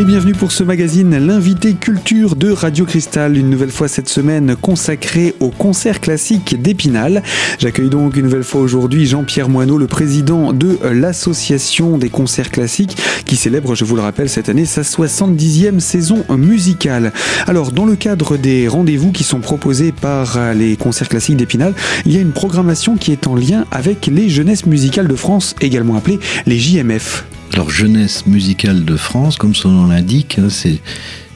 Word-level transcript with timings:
Et 0.00 0.04
bienvenue 0.04 0.32
pour 0.32 0.50
ce 0.50 0.64
magazine, 0.64 1.14
l'invité 1.18 1.74
culture 1.74 2.34
de 2.34 2.50
Radio 2.50 2.86
Cristal, 2.86 3.36
une 3.36 3.50
nouvelle 3.50 3.70
fois 3.70 3.86
cette 3.86 4.08
semaine 4.08 4.56
consacrée 4.56 5.34
au 5.40 5.50
concert 5.50 6.00
classique 6.00 6.58
d'Épinal. 6.58 7.22
J'accueille 7.58 7.90
donc 7.90 8.16
une 8.16 8.22
nouvelle 8.22 8.42
fois 8.42 8.62
aujourd'hui 8.62 9.04
Jean-Pierre 9.04 9.50
Moineau, 9.50 9.76
le 9.76 9.86
président 9.86 10.54
de 10.54 10.78
l'association 10.90 11.98
des 11.98 12.08
concerts 12.08 12.50
classiques, 12.50 12.96
qui 13.26 13.36
célèbre, 13.36 13.74
je 13.74 13.84
vous 13.84 13.94
le 13.94 14.00
rappelle, 14.00 14.30
cette 14.30 14.48
année 14.48 14.64
sa 14.64 14.80
70e 14.80 15.80
saison 15.80 16.24
musicale. 16.30 17.12
Alors, 17.46 17.70
dans 17.70 17.84
le 17.84 17.94
cadre 17.94 18.38
des 18.38 18.68
rendez-vous 18.68 19.12
qui 19.12 19.22
sont 19.22 19.40
proposés 19.40 19.92
par 19.92 20.54
les 20.54 20.78
concerts 20.78 21.10
classiques 21.10 21.36
d'Épinal, 21.36 21.74
il 22.06 22.14
y 22.14 22.16
a 22.16 22.22
une 22.22 22.32
programmation 22.32 22.96
qui 22.96 23.12
est 23.12 23.26
en 23.26 23.34
lien 23.34 23.66
avec 23.70 24.06
les 24.06 24.30
jeunesses 24.30 24.64
musicales 24.64 25.08
de 25.08 25.14
France, 25.14 25.54
également 25.60 25.96
appelées 25.96 26.20
les 26.46 26.58
JMF. 26.58 27.26
Alors 27.52 27.70
jeunesse 27.70 28.26
musicale 28.26 28.84
de 28.84 28.96
France, 28.96 29.36
comme 29.36 29.54
son 29.54 29.70
nom 29.70 29.86
l'indique, 29.86 30.38
hein, 30.38 30.48
c'est 30.48 30.80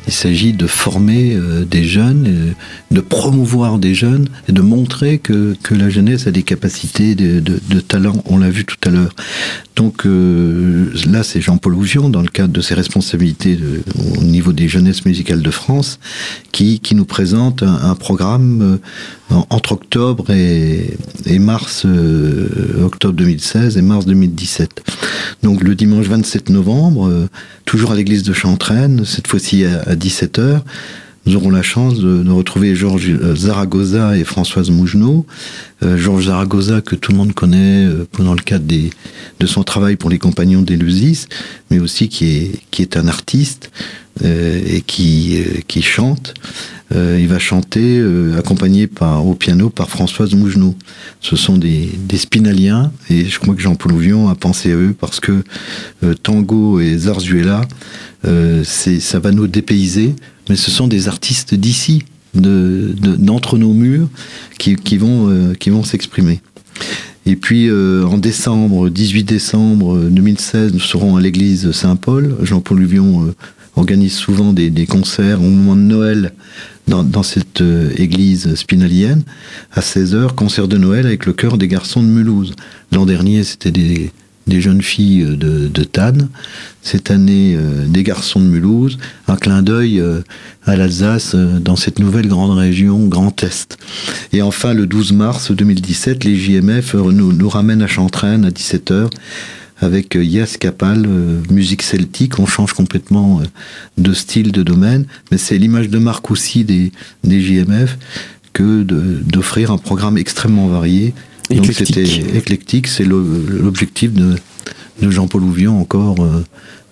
il 0.06 0.12
s'agit 0.12 0.52
de 0.52 0.66
former 0.66 1.34
euh, 1.34 1.64
des 1.64 1.84
jeunes, 1.84 2.26
euh, 2.26 2.52
de 2.90 3.00
promouvoir 3.00 3.78
des 3.78 3.94
jeunes 3.94 4.28
et 4.48 4.52
de 4.52 4.60
montrer 4.60 5.18
que, 5.18 5.56
que 5.62 5.74
la 5.74 5.88
jeunesse 5.88 6.26
a 6.26 6.30
des 6.30 6.42
capacités 6.42 7.14
de, 7.14 7.40
talent. 7.80 8.22
On 8.26 8.38
l'a 8.38 8.50
vu 8.50 8.64
tout 8.64 8.76
à 8.84 8.90
l'heure. 8.90 9.14
Donc 9.76 10.06
euh, 10.06 10.92
là, 11.06 11.22
c'est 11.22 11.40
Jean-Paul 11.40 11.74
Ouvion, 11.74 12.08
dans 12.08 12.22
le 12.22 12.28
cadre 12.28 12.52
de 12.52 12.60
ses 12.60 12.74
responsabilités 12.74 13.58
au 14.18 14.22
niveau 14.22 14.52
des 14.52 14.68
jeunesses 14.68 15.04
musicales 15.04 15.42
de 15.42 15.50
France, 15.50 15.98
qui, 16.52 16.80
qui 16.80 16.94
nous 16.94 17.04
présente 17.04 17.62
un, 17.62 17.90
un 17.90 17.94
programme 17.94 18.78
entre 19.50 19.72
octobre 19.72 20.30
et, 20.30 20.96
et 21.26 21.38
mars, 21.38 21.86
octobre 22.82 23.14
2016 23.14 23.76
et 23.76 23.82
mars 23.82 24.06
2017. 24.06 24.84
Donc 25.44 25.62
le 25.62 25.76
dimanche 25.76 26.06
27 26.06 26.50
novembre, 26.50 27.28
toujours 27.64 27.92
à 27.92 27.94
l'église 27.94 28.24
de 28.24 28.32
Chantraine, 28.32 29.04
cette 29.04 29.28
fois-ci 29.28 29.64
à, 29.64 29.82
à 29.82 29.94
17h, 29.94 30.62
nous 31.26 31.36
aurons 31.36 31.50
la 31.50 31.62
chance 31.62 31.98
de, 32.00 32.30
retrouver 32.30 32.74
Georges 32.74 33.34
Zaragoza 33.34 34.16
et 34.18 34.24
Françoise 34.24 34.70
Mougenot. 34.70 35.24
Euh, 35.82 35.96
Georges 35.96 36.26
Zaragoza, 36.26 36.82
que 36.82 36.96
tout 36.96 37.12
le 37.12 37.18
monde 37.18 37.32
connaît 37.32 37.86
euh, 37.86 38.06
dans 38.18 38.34
le 38.34 38.42
cadre 38.42 38.66
de 38.66 39.46
son 39.46 39.62
travail 39.64 39.96
pour 39.96 40.10
les 40.10 40.18
compagnons 40.18 40.60
d'Éleusis, 40.60 41.28
mais 41.70 41.78
aussi 41.78 42.08
qui 42.08 42.52
est, 42.78 42.96
un 42.96 43.08
artiste 43.08 43.70
euh, 43.72 44.03
et 44.22 44.82
qui, 44.86 45.42
qui 45.66 45.82
chante. 45.82 46.34
il 46.92 47.26
va 47.26 47.38
chanter 47.38 48.02
accompagné 48.38 48.86
par, 48.86 49.26
au 49.26 49.34
piano 49.34 49.70
par 49.70 49.90
Françoise 49.90 50.34
Mougenot. 50.34 50.74
Ce 51.20 51.34
sont 51.36 51.56
des, 51.56 51.90
des 51.98 52.18
spinaliens 52.18 52.92
et 53.10 53.24
je 53.24 53.38
crois 53.40 53.54
que 53.54 53.60
Jean-Paul 53.60 53.92
Ouvion 53.92 54.28
a 54.28 54.34
pensé 54.34 54.72
à 54.72 54.76
eux 54.76 54.94
parce 54.98 55.18
que 55.18 55.42
tango 56.22 56.80
et 56.80 56.96
zarzuela, 56.96 57.62
ça 58.22 59.18
va 59.18 59.32
nous 59.32 59.48
dépayser 59.48 60.14
mais 60.48 60.56
ce 60.56 60.70
sont 60.70 60.88
des 60.88 61.08
artistes 61.08 61.54
d'ici, 61.54 62.04
d'entre 62.34 63.56
de, 63.56 63.60
de, 63.60 63.64
nos 63.64 63.72
murs, 63.72 64.08
qui, 64.58 64.76
qui 64.76 64.96
vont, 64.96 65.30
euh, 65.30 65.54
vont 65.68 65.84
s'exprimer. 65.84 66.40
Et 67.26 67.36
puis 67.36 67.68
euh, 67.68 68.04
en 68.04 68.18
décembre, 68.18 68.90
18 68.90 69.24
décembre 69.24 69.98
2016, 69.98 70.74
nous 70.74 70.80
serons 70.80 71.16
à 71.16 71.20
l'église 71.22 71.70
Saint-Paul. 71.72 72.36
Jean-Paul 72.42 72.78
Luvion 72.78 73.26
euh, 73.26 73.34
organise 73.76 74.14
souvent 74.14 74.52
des, 74.52 74.86
concerts 74.86 75.40
au 75.40 75.48
moment 75.48 75.76
de 75.76 75.80
Noël 75.80 76.32
dans, 76.86 77.22
cette 77.22 77.60
euh, 77.60 77.90
église 77.96 78.54
spinalienne. 78.54 79.22
À 79.72 79.80
16h, 79.80 80.34
concert 80.34 80.68
de 80.68 80.76
Noël 80.76 81.06
avec 81.06 81.26
le 81.26 81.32
chœur 81.32 81.58
des 81.58 81.68
garçons 81.68 82.02
de 82.02 82.08
Mulhouse. 82.08 82.54
L'an 82.92 83.06
dernier, 83.06 83.42
c'était 83.42 83.70
des, 83.70 84.10
jeunes 84.60 84.82
filles 84.82 85.24
de, 85.36 85.68
de 85.68 85.84
Tannes. 85.84 86.28
Cette 86.84 87.10
année, 87.10 87.56
euh, 87.56 87.86
des 87.86 88.02
garçons 88.02 88.40
de 88.40 88.44
Mulhouse. 88.44 88.98
Un 89.26 89.36
clin 89.36 89.62
d'œil 89.62 90.00
euh, 90.00 90.20
à 90.66 90.76
l'Alsace 90.76 91.34
euh, 91.34 91.58
dans 91.58 91.76
cette 91.76 91.98
nouvelle 91.98 92.28
grande 92.28 92.56
région 92.56 93.06
Grand 93.06 93.42
Est. 93.42 93.78
Et 94.34 94.42
enfin, 94.42 94.74
le 94.74 94.86
12 94.86 95.12
mars 95.12 95.50
2017, 95.50 96.24
les 96.24 96.36
JMF 96.36 96.92
nous, 96.92 97.32
nous 97.32 97.48
ramènent 97.48 97.80
à 97.80 97.86
Chantraine 97.86 98.44
à 98.44 98.50
17h 98.50 99.08
avec 99.84 100.14
Yes 100.14 100.56
Capal, 100.56 101.06
musique 101.50 101.82
celtique. 101.82 102.38
On 102.38 102.46
change 102.46 102.72
complètement 102.72 103.42
de 103.98 104.12
style, 104.12 104.50
de 104.52 104.62
domaine. 104.62 105.06
Mais 105.30 105.38
c'est 105.38 105.58
l'image 105.58 105.88
de 105.88 105.98
marque 105.98 106.30
aussi 106.30 106.64
des, 106.64 106.90
des 107.22 107.40
JMF 107.40 107.98
que 108.52 108.82
d'offrir 108.82 109.70
un 109.70 109.78
programme 109.78 110.16
extrêmement 110.16 110.68
varié 110.68 111.14
donc 111.50 111.66
c'était 111.72 112.04
éclectique, 112.04 112.86
c'est 112.86 113.04
l'objectif 113.04 114.12
de, 114.12 114.36
de 115.02 115.10
Jean-Paul 115.10 115.42
Ouvion 115.42 115.80
encore 115.80 116.22
euh, 116.22 116.44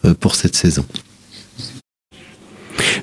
euh, 0.04 0.14
pour 0.14 0.34
cette 0.34 0.56
saison. 0.56 0.84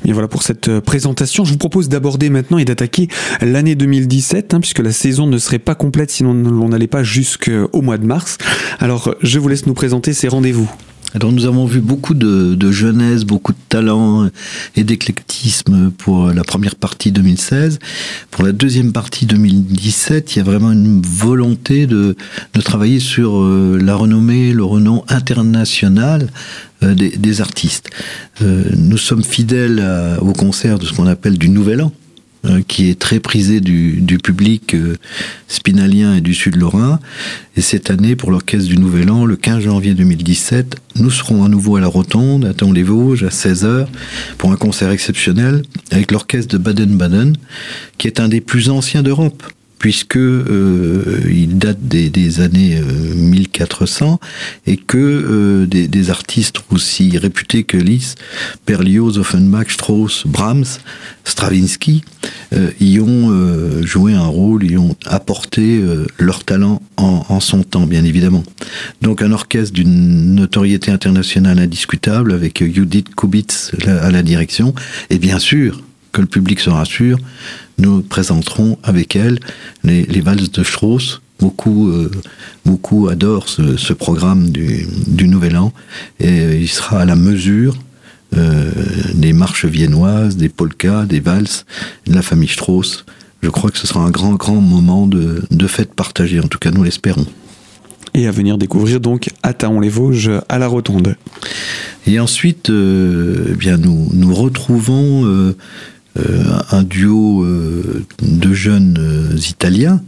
Bien 0.04 0.14
voilà 0.14 0.28
pour 0.28 0.44
cette 0.44 0.80
présentation. 0.80 1.46
Je 1.46 1.52
vous 1.52 1.58
propose 1.58 1.90
d'aborder 1.90 2.30
maintenant 2.30 2.58
et 2.58 2.66
d'attaquer 2.66 3.08
l'année 3.42 3.76
2017, 3.76 4.54
hein, 4.54 4.60
puisque 4.60 4.80
la 4.80 4.92
saison 4.92 5.28
ne 5.28 5.38
serait 5.38 5.60
pas 5.60 5.76
complète 5.76 6.12
sinon 6.12 6.32
on 6.32 6.70
n'allait 6.70 6.88
pas 6.88 7.04
jusqu'au 7.04 7.82
mois 7.82 7.98
de 7.98 8.06
mars. 8.06 8.38
Alors 8.80 9.16
je 9.22 9.40
vous 9.40 9.48
laisse 9.48 9.66
nous 9.66 9.74
présenter 9.74 10.14
ces 10.14 10.28
rendez-vous. 10.28 10.70
Alors 11.16 11.31
nous 11.31 11.46
avons 11.46 11.66
vu 11.66 11.81
beaucoup 11.81 12.14
de, 12.14 12.72
jeunesse, 12.72 13.24
beaucoup 13.24 13.53
de 13.53 13.58
talent 13.68 14.30
et 14.75 14.84
d'éclectisme 14.84 15.92
pour 15.92 16.28
la 16.28 16.44
première 16.44 16.75
partie 16.75 17.12
2016. 17.12 17.80
Pour 18.30 18.44
la 18.44 18.52
deuxième 18.52 18.92
partie 18.92 19.25
2017, 19.25 20.36
il 20.36 20.38
y 20.38 20.42
a 20.42 20.44
vraiment 20.44 20.72
une 20.72 21.02
volonté 21.02 21.88
de, 21.88 22.16
de 22.53 22.62
travailler 22.62 23.00
sur 23.00 23.40
euh, 23.40 23.80
la 23.81 23.96
renommée, 23.96 24.53
le 24.53 24.64
renom 24.64 25.03
international 25.08 26.30
euh, 26.84 26.94
des, 26.94 27.41
artistes. 27.41 27.90
Euh, 28.41 28.64
nous 28.78 28.97
sommes 28.97 29.24
fidèles 29.24 29.84
au 30.22 30.34
concert 30.34 30.78
de 30.78 30.86
ce 30.86 30.94
qu'on 30.94 31.08
appelle 31.08 31.38
du 31.38 31.50
Nouvel 31.50 31.81
An 31.81 31.91
qui 32.68 32.90
est 32.90 32.98
très 32.98 33.20
prisé 33.20 33.60
du, 33.60 34.18
public 34.24 34.74
euh, 34.74 34.96
spinalien 35.48 36.16
et 36.16 36.22
du 36.22 36.34
Sud 36.34 36.56
Lorrain. 36.56 37.00
Et 37.58 37.62
cette 37.62 37.90
année, 37.90 38.16
pour 38.16 38.32
l'orchestre 38.32 38.70
du 38.70 38.78
Nouvel 38.78 39.10
An, 39.10 39.26
le 39.26 39.36
15 39.36 39.64
janvier 39.64 39.94
2017, 39.94 40.78
nous 40.96 41.10
serons 41.10 41.44
à 41.44 41.50
nouveau 41.50 41.76
à 41.76 41.82
la 41.82 41.88
Rotonde, 41.88 42.46
à 42.46 42.72
les 42.72 42.84
vosges 42.84 43.24
à 43.24 43.30
16h, 43.30 43.88
pour 44.38 44.52
un 44.52 44.56
concert 44.56 44.92
exceptionnel 44.92 45.64
avec 45.92 46.12
l'orchestre 46.12 46.58
de 46.58 46.58
Baden-Baden, 46.58 47.36
qui 47.98 48.08
est 48.08 48.20
un 48.20 48.30
des 48.30 48.42
plus 48.42 48.70
anciens 48.70 49.04
d'Europe 49.04 49.44
puisque 49.79 50.17
euh, 50.17 51.22
il 51.31 51.57
date 51.57 51.79
des, 51.81 52.41
années 52.41 52.78
euh, 52.78 53.16
1400 53.16 54.19
et 54.67 54.78
que 54.78 54.97
euh, 54.97 55.66
des, 55.66 56.09
artistes 56.09 56.57
aussi 56.72 57.17
réputés 57.17 57.63
que 57.63 57.78
Liszt, 57.78 58.19
Berlioz, 58.67 59.17
Offenbach, 59.17 59.69
Strauss, 59.69 60.25
Brahms, 60.28 60.79
Stravinsky 61.23 62.03
euh, 62.53 62.72
y 62.79 63.00
ont 63.00 63.31
euh, 63.31 63.81
joué 63.84 64.13
un 64.13 64.25
rôle, 64.25 64.69
y 64.69 64.78
ont 64.78 64.95
apporté 65.06 65.81
leur 66.17 66.44
talent 66.44 66.81
en, 66.97 67.25
en, 67.29 67.40
son 67.40 67.63
temps, 67.63 67.88
bien 67.88 68.03
évidemment. 68.03 68.44
Donc 69.01 69.22
un 69.22 69.31
orchestre 69.31 69.73
d'une 69.73 70.35
notoriété 70.35 70.91
internationale 70.91 71.59
indiscutable 71.59 72.34
avec 72.34 72.63
Judith 72.63 73.16
Kubitz 73.16 73.72
à 73.85 74.11
la 74.11 74.23
direction 74.23 74.73
et 75.09 75.19
bien 75.19 75.40
sûr 75.40 75.81
que 76.11 76.22
le 76.22 76.28
public 76.28 76.59
se 76.59 76.69
rassure, 76.69 77.17
nous 77.79 78.01
présenterons 78.01 78.78
avec 78.84 79.16
elle 79.16 79.40
les, 79.84 80.03
les 80.03 80.22
valses 80.22 80.51
de 80.51 80.63
Strauss. 80.63 81.22
Beaucoup, 81.40 81.90
euh, 81.90 82.12
beaucoup 82.66 83.07
adorent 83.07 83.47
ce, 83.47 83.78
ce 83.78 83.94
programme 83.94 84.50
du, 84.50 84.85
du, 85.07 85.29
Nouvel 85.29 85.56
An 85.56 85.72
et 86.19 86.57
il 86.57 86.67
sera 86.67 87.00
à 87.00 87.06
la 87.06 87.16
mesure 87.16 87.78
euh, 88.35 88.69
des 89.13 89.31
marches 89.31 89.66
viennoises, 89.66 90.35
des 90.35 90.50
polkas, 90.50 91.06
des 91.06 91.22
valses 91.22 91.66
de 92.07 92.13
la 92.13 92.22
famille 92.22 92.50
Strauss. 92.50 93.06
Je 93.41 93.50
crois 93.50 93.72
que 93.72 93.78
ce 93.78 93.88
sera 93.88 94.01
un 94.01 94.09
grand, 94.09 94.34
grand 94.34 94.59
moment 94.59 95.08
de, 95.08 95.41
de 95.49 95.67
fête 95.67 95.93
partagée. 95.93 96.41
En 96.41 96.47
tout 96.47 96.59
cas, 96.59 96.72
nous 96.72 96.84
l'espérons. 96.84 97.25
Et 98.14 98.28
à 98.28 98.32
venir 98.32 98.58
découvrir 98.58 98.99
donc 98.99 99.29
à 99.43 99.53
Taon-les-Vosges 99.53 100.32
à 100.49 100.58
la 100.58 100.67
Rotonde. 100.67 101.16
Et 102.08 102.20
ensuite, 102.20 102.70
euh, 102.70 103.49
eh 103.52 103.53
bien 103.53 103.78
nous, 103.78 104.09
nous 104.14 104.34
retrouvons 104.34 105.25
euh, 105.25 105.28
euh, 105.29 105.53
un 106.16 106.84
duo 106.84 107.44
euh, 107.44 108.06
de 108.22 108.53
jeunes 108.53 108.97
euh, 109.00 109.38
italiens, 109.38 110.02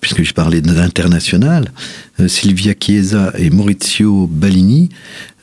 puisque 0.00 0.22
je 0.22 0.32
parlais 0.34 0.60
de 0.60 0.72
l'international, 0.72 1.72
euh, 2.15 2.15
Silvia 2.26 2.74
Chiesa 2.78 3.32
et 3.38 3.50
Maurizio 3.50 4.26
Ballini. 4.26 4.88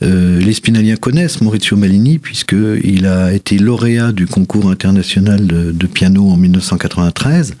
Euh, 0.02 0.40
les 0.40 0.52
Spinaliens 0.52 0.96
connaissent 0.96 1.40
Maurizio 1.40 1.76
Ballini 1.76 2.18
puisqu'il 2.18 3.06
a 3.06 3.32
été 3.32 3.58
lauréat 3.58 4.12
du 4.12 4.26
concours 4.26 4.68
international 4.68 5.46
de, 5.46 5.86
piano 5.86 6.30
en 6.30 6.36
1993 6.36 7.54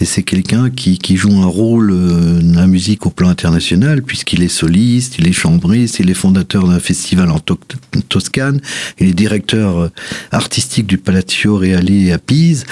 et 0.00 0.04
c'est 0.04 0.22
quelqu'un 0.22 0.68
qui, 0.68 1.16
joue 1.16 1.32
un 1.40 1.46
rôle 1.46 1.90
euh, 1.92 2.40
dans 2.42 2.60
la 2.60 2.66
musique 2.66 3.06
au 3.06 3.10
plan 3.10 3.28
international 3.28 4.02
puisqu'il 4.02 4.42
est 4.42 4.48
soliste, 4.48 5.16
il 5.18 5.26
est 5.26 5.32
chambriste, 5.32 5.98
il 5.98 6.10
est 6.10 6.14
fondateur 6.14 6.68
d'un 6.68 6.80
festival 6.80 7.30
en 7.30 7.38
to 7.38 7.58
Toscane, 8.08 8.60
il 8.98 9.08
est 9.08 9.14
directeur 9.14 9.78
euh, 9.78 9.88
artistique 10.30 10.86
du 10.86 10.98
Palazzo 10.98 11.56
Reale 11.56 12.12
à 12.12 12.18
Pise, 12.18 12.64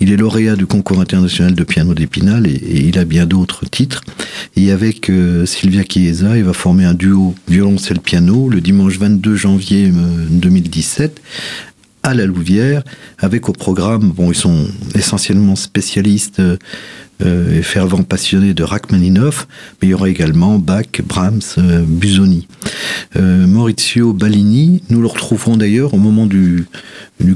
il 0.00 0.12
est 0.12 0.16
lauréat 0.16 0.56
du 0.56 0.66
concours 0.66 1.00
international 1.00 1.54
de 1.54 1.64
piano 1.64 1.94
d'Épinal 1.94 2.46
et, 2.46 2.60
il 2.86 2.98
a 2.98 3.04
bien 3.04 3.26
d'autres 3.26 3.64
titres. 3.68 4.02
Et 4.54 4.70
avec 4.70 5.08
euh, 5.10 5.25
Sylvia 5.46 5.82
Chiesa, 5.84 6.36
il 6.36 6.44
va 6.44 6.52
former 6.52 6.84
un 6.84 6.94
duo 6.94 7.34
violoncelle-piano 7.48 8.48
le 8.48 8.60
dimanche 8.60 8.98
22 8.98 9.36
janvier 9.36 9.90
2017 10.30 11.20
à 12.06 12.14
la 12.14 12.24
Louvière, 12.24 12.84
avec 13.18 13.48
au 13.48 13.52
programme, 13.52 14.12
bon, 14.12 14.30
ils 14.30 14.36
sont 14.36 14.68
essentiellement 14.94 15.56
spécialistes 15.56 16.40
euh, 16.40 17.58
et 17.58 17.62
fervents 17.62 18.04
passionnés 18.04 18.54
de 18.54 18.62
Rachmaninoff, 18.62 19.48
mais 19.80 19.88
il 19.88 19.90
y 19.90 19.94
aura 19.94 20.08
également 20.08 20.58
Bach, 20.60 20.86
Brahms, 21.04 21.40
euh, 21.58 21.82
Busoni. 21.84 22.46
Euh, 23.16 23.48
Maurizio 23.48 24.12
Ballini, 24.12 24.84
nous 24.88 25.00
le 25.00 25.08
retrouverons 25.08 25.56
d'ailleurs 25.56 25.94
au 25.94 25.98
moment 25.98 26.26
du, 26.26 26.66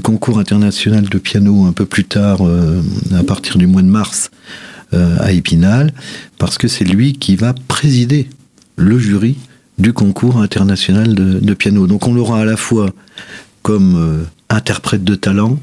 concours 0.01 0.39
international 0.39 1.09
de 1.09 1.17
piano 1.17 1.65
un 1.65 1.73
peu 1.73 1.85
plus 1.85 2.05
tard, 2.05 2.39
à 3.13 3.23
partir 3.23 3.57
du 3.57 3.67
mois 3.67 3.81
de 3.81 3.87
mars, 3.87 4.31
à 4.93 5.31
Épinal, 5.31 5.93
parce 6.37 6.57
que 6.57 6.67
c'est 6.67 6.83
lui 6.83 7.13
qui 7.13 7.35
va 7.35 7.53
présider 7.67 8.27
le 8.75 8.99
jury 8.99 9.37
du 9.77 9.93
concours 9.93 10.37
international 10.37 11.15
de, 11.15 11.39
de 11.39 11.53
piano. 11.53 11.87
Donc 11.87 12.07
on 12.07 12.13
l'aura 12.13 12.41
à 12.41 12.45
la 12.45 12.57
fois 12.57 12.89
comme 13.61 14.25
interprète 14.49 15.03
de 15.03 15.15
talent, 15.15 15.59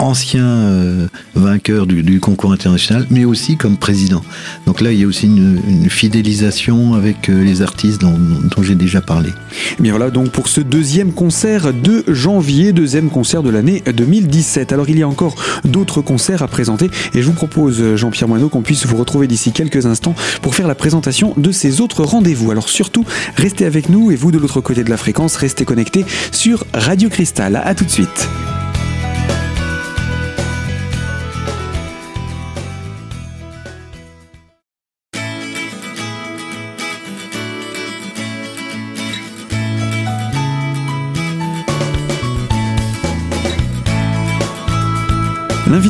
ancien 0.00 0.44
euh, 0.44 1.06
vainqueur 1.34 1.86
du, 1.86 2.20
concours 2.20 2.52
international, 2.52 3.06
mais 3.10 3.24
aussi 3.24 3.56
comme 3.56 3.76
président. 3.76 4.22
Donc 4.66 4.80
là, 4.80 4.92
il 4.92 5.00
y 5.00 5.04
a 5.04 5.06
aussi 5.06 5.26
une, 5.26 5.88
fidélisation 5.88 6.94
avec 6.94 7.28
euh, 7.28 7.44
les 7.44 7.62
artistes 7.62 8.00
dont, 8.00 8.16
j'ai 8.62 8.74
déjà 8.74 9.00
parlé. 9.00 9.30
Et 9.78 9.82
bien 9.82 9.92
voilà 9.92 10.10
donc 10.10 10.30
pour 10.30 10.48
ce 10.48 10.60
deuxième 10.60 11.12
concert 11.12 11.72
de 11.72 12.04
janvier, 12.08 12.72
deuxième 12.72 13.08
concert 13.08 13.42
de 13.42 13.50
l'année 13.50 13.82
2017. 13.92 14.72
Alors 14.72 14.88
il 14.88 14.98
y 14.98 15.02
a 15.02 15.08
encore 15.08 15.34
d'autres 15.64 16.02
concerts 16.02 16.42
à 16.42 16.48
présenter 16.48 16.90
et 17.14 17.22
je 17.22 17.26
vous 17.26 17.32
propose, 17.32 17.96
Jean-Pierre 17.96 18.28
Moineau, 18.28 18.48
qu'on 18.48 18.62
puisse 18.62 18.86
vous 18.86 18.96
retrouver 18.96 19.26
d'ici 19.26 19.52
quelques 19.52 19.86
instants 19.86 20.14
pour 20.42 20.54
faire 20.54 20.68
la 20.68 20.74
présentation 20.74 21.34
de 21.36 21.52
ces 21.52 21.80
autres 21.80 22.04
rendez-vous. 22.04 22.50
Alors 22.50 22.68
surtout, 22.68 23.04
restez 23.36 23.64
avec 23.64 23.88
nous 23.88 24.10
et 24.10 24.16
vous 24.16 24.30
de 24.30 24.38
l'autre 24.38 24.60
côté 24.60 24.84
de 24.84 24.90
la 24.90 24.96
fréquence, 24.96 25.36
restez 25.36 25.64
connectés 25.64 26.04
sur 26.32 26.64
Radio 26.74 27.08
Cristal. 27.08 27.60
A 27.64 27.74
tout 27.74 27.84
de 27.84 27.90
suite. 27.90 28.28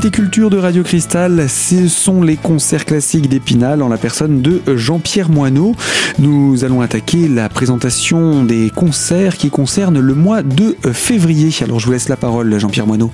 L'invité 0.00 0.22
culture 0.22 0.48
de 0.48 0.56
Radio 0.56 0.82
Cristal, 0.82 1.46
ce 1.46 1.86
sont 1.86 2.22
les 2.22 2.38
concerts 2.38 2.86
classiques 2.86 3.28
d'Épinal 3.28 3.82
en 3.82 3.88
la 3.90 3.98
personne 3.98 4.40
de 4.40 4.62
Jean-Pierre 4.74 5.28
Moineau. 5.28 5.76
Nous 6.18 6.64
allons 6.64 6.80
attaquer 6.80 7.28
la 7.28 7.50
présentation 7.50 8.42
des 8.42 8.70
concerts 8.74 9.36
qui 9.36 9.50
concernent 9.50 10.00
le 10.00 10.14
mois 10.14 10.42
de 10.42 10.74
février. 10.94 11.50
Alors 11.60 11.80
je 11.80 11.84
vous 11.84 11.92
laisse 11.92 12.08
la 12.08 12.16
parole, 12.16 12.58
Jean-Pierre 12.58 12.86
Moineau. 12.86 13.12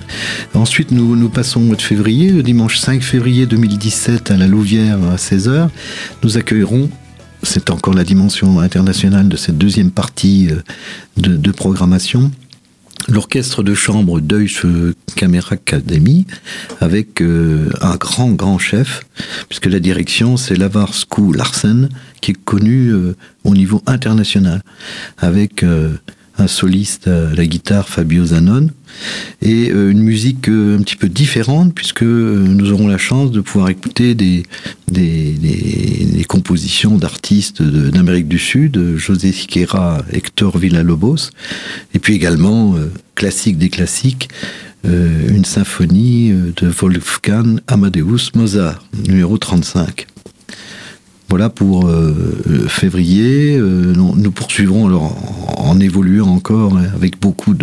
Ensuite, 0.53 0.91
nous, 0.91 1.27
passons 1.27 1.59
au 1.59 1.63
mois 1.65 1.75
de 1.75 1.81
février, 1.81 2.31
le 2.31 2.41
dimanche 2.41 2.77
5 2.77 3.01
février 3.01 3.45
2017 3.47 4.31
à 4.31 4.37
la 4.37 4.47
Louvière 4.47 4.97
à 5.11 5.17
16h. 5.17 5.67
Nous 6.23 6.37
accueillerons 6.37 6.89
c'est 7.43 7.69
encore 7.69 7.93
la 7.95 8.03
dimension 8.05 8.61
internationale 8.61 9.27
de 9.27 9.35
cette 9.35 9.57
deuxième 9.57 9.91
partie 9.91 10.49
euh, 10.49 10.61
de 11.17 11.51
programmation 11.51 12.31
l'orchestre 13.07 13.63
de 13.63 13.73
chambre 13.73 14.19
Deutsche 14.19 14.65
Academy 15.51 16.25
avec 16.79 17.21
euh, 17.21 17.69
un 17.81 17.95
grand 17.95 18.31
grand 18.31 18.59
chef 18.59 19.01
puisque 19.49 19.65
la 19.65 19.79
direction 19.79 20.37
c'est 20.37 20.55
Lavarsku 20.55 21.33
Larsen 21.33 21.89
qui 22.21 22.31
est 22.31 22.43
connu 22.45 22.89
euh, 22.89 23.15
au 23.43 23.53
niveau 23.53 23.81
international. 23.85 24.61
Avec 25.17 25.63
euh, 25.63 25.97
un 26.37 26.47
soliste 26.47 27.07
à 27.07 27.33
la 27.33 27.45
guitare 27.45 27.89
Fabio 27.89 28.25
Zanon 28.25 28.69
et 29.41 29.71
euh, 29.71 29.91
une 29.91 30.01
musique 30.01 30.49
euh, 30.49 30.77
un 30.77 30.81
petit 30.81 30.95
peu 30.95 31.09
différente 31.09 31.73
puisque 31.73 32.03
euh, 32.03 32.45
nous 32.47 32.71
aurons 32.71 32.87
la 32.87 32.97
chance 32.97 33.31
de 33.31 33.41
pouvoir 33.41 33.69
écouter 33.69 34.15
des, 34.15 34.43
des, 34.91 35.31
des, 35.33 36.23
compositions 36.27 36.97
d'artistes 36.97 37.61
d'Amérique 37.61 38.27
du 38.27 38.37
Sud, 38.37 38.97
José 38.97 39.31
Siqueira, 39.31 40.03
Hector 40.11 40.57
Villalobos, 40.57 41.31
et 41.93 41.99
puis 41.99 42.15
également 42.15 42.75
classique 43.15 43.57
des 43.57 43.69
classiques, 43.69 44.27
une 44.83 45.45
symphonie 45.45 46.31
de 46.31 46.67
Wolfgang 46.67 47.61
Amadeus 47.67 48.31
Mozart, 48.35 48.83
numéro 49.07 49.37
35. 49.37 50.05
Voilà 51.29 51.49
pour 51.49 51.87
euh, 51.87 52.13
février. 52.69 53.57
Euh, 53.57 53.93
nous 53.95 54.31
poursuivrons 54.31 55.11
en, 55.57 55.79
évoluant 55.79 56.27
encore 56.27 56.77
avec 56.77 57.19
beaucoup 57.19 57.53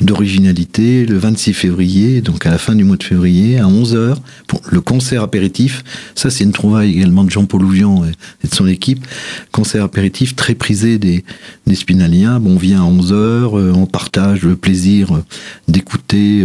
d'originalité. 0.00 1.06
Le 1.06 1.16
26 1.16 1.54
février, 1.54 2.20
donc 2.22 2.44
à 2.44 2.50
la 2.50 2.58
fin 2.58 2.74
du 2.74 2.82
mois 2.82 2.96
de 2.96 3.04
février, 3.04 3.58
à 3.58 3.66
11h, 3.66 4.16
pour 4.48 4.60
le 4.68 4.80
concert 4.80 5.22
apéritif. 5.22 5.84
Ça, 6.16 6.28
c'est 6.28 6.42
une 6.42 6.52
trouvaille 6.52 6.90
également 6.90 7.22
de 7.22 7.30
Jean-Paul 7.30 7.62
Ouvian 7.62 8.04
et, 8.04 8.48
de 8.48 8.54
son 8.54 8.66
équipe. 8.66 9.06
Concert 9.52 9.84
apéritif 9.84 10.34
très 10.34 10.54
prisé 10.54 10.98
des, 10.98 11.24
des 11.68 11.76
Spinaliens. 11.76 12.40
Bon, 12.40 12.54
on 12.54 12.58
vient 12.58 12.82
à 12.82 12.90
11h, 12.90 13.12
euh, 13.14 13.72
on 13.72 13.86
partage 13.86 14.42
le 14.42 14.56
plaisir 14.56 15.22
d'écouter 15.68 16.44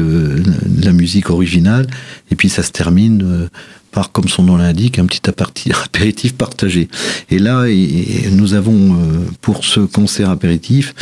la 0.81 0.93
musique 0.93 1.29
originale. 1.29 1.87
Et 2.31 2.35
puis 2.35 2.49
ça 2.49 2.61
se 2.61 2.71
termine 2.71 3.49
comme 4.11 4.27
son 4.27 4.43
nom 4.43 4.57
l'indique, 4.57 4.99
un 4.99 5.05
petit 5.05 5.27
apéritif 5.83 6.33
partagé. 6.33 6.87
Et 7.29 7.39
là, 7.39 7.65
nous 8.31 8.53
avons 8.53 8.93
euh, 8.93 9.25
pour 9.41 9.65
ce 9.65 9.79
concert 9.79 10.29
apéritif 10.29 10.93